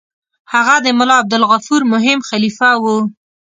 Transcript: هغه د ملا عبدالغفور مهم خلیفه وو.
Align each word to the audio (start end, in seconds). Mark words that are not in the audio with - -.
هغه 0.53 0.75
د 0.85 0.87
ملا 0.97 1.15
عبدالغفور 1.21 1.81
مهم 1.93 2.19
خلیفه 2.29 2.69
وو. 2.83 2.97